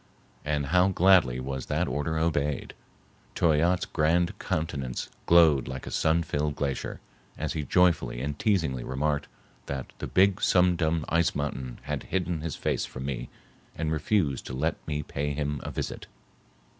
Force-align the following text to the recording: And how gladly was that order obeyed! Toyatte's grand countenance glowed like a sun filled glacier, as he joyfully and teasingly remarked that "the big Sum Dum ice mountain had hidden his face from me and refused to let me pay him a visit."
And 0.43 0.65
how 0.65 0.87
gladly 0.87 1.39
was 1.39 1.67
that 1.67 1.87
order 1.87 2.17
obeyed! 2.17 2.73
Toyatte's 3.35 3.85
grand 3.85 4.39
countenance 4.39 5.09
glowed 5.27 5.67
like 5.67 5.85
a 5.85 5.91
sun 5.91 6.23
filled 6.23 6.55
glacier, 6.55 6.99
as 7.37 7.53
he 7.53 7.61
joyfully 7.61 8.19
and 8.19 8.39
teasingly 8.39 8.83
remarked 8.83 9.27
that 9.67 9.93
"the 9.99 10.07
big 10.07 10.41
Sum 10.41 10.75
Dum 10.75 11.05
ice 11.07 11.35
mountain 11.35 11.77
had 11.83 12.01
hidden 12.09 12.41
his 12.41 12.55
face 12.55 12.83
from 12.83 13.05
me 13.05 13.29
and 13.75 13.91
refused 13.91 14.47
to 14.47 14.53
let 14.53 14.77
me 14.87 15.03
pay 15.03 15.33
him 15.35 15.59
a 15.61 15.69
visit." 15.69 16.07